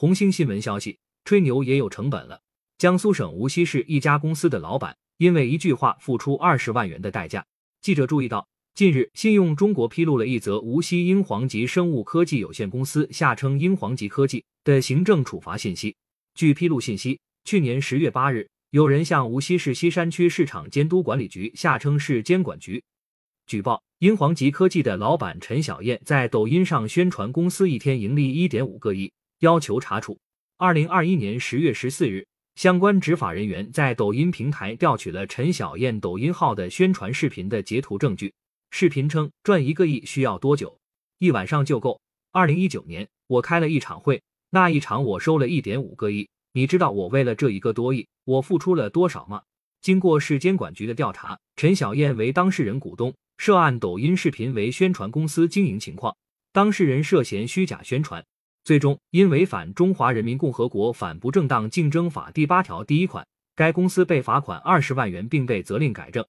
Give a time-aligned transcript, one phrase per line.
[0.00, 2.40] 红星新闻消息，吹牛也有成本了。
[2.78, 7.44] 江苏省无锡市一家公司的老板因为一句话付出二十万元的代价。
[7.82, 15.94] 记者注意到，近日信用中国披露了一则无锡英皇极生物科技有限公司（下称英皇极科技）的行政处罚信息。
[16.34, 22.82] 据披露信息，去年十月八日，有人向无锡市西山区市场监督管理局（下称市监管局）
[23.46, 23.82] 举报。
[23.98, 30.18] 英皇极科技的老板陈小燕在抖音上宣传公司一天盈利一点五个亿，要求查处。
[30.56, 38.32] 二零二一年十月十四日，相关执法人员在抖音平台调取了陈小燕抖音号的宣传视频的截图证据。
[38.70, 40.78] 视频称赚一个亿需要多久？
[41.18, 42.00] 一晚上就够。
[42.32, 46.28] 二零一九年，我开了一场会，那一场我收了一点五个亿。
[46.52, 49.42] 你知道我为了这一个多亿，我付出了多少吗？
[49.80, 53.14] 经过市监管局的调查，陈小燕为当事人股东。
[53.38, 56.14] 涉案抖音视频为宣传公司经营情况，
[56.52, 58.22] 当事人涉嫌虚假宣传，
[58.70, 66.24] 最终因违反《中华人民共和国反不正当竞争法》第八条第一款，该公司被罚款二十万元，并被责令改正。